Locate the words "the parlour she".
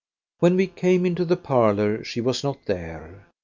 1.25-2.21